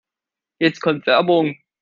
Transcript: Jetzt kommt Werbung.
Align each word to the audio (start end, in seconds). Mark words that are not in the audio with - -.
Jetzt 0.57 0.79
kommt 0.81 1.05
Werbung. 1.05 1.57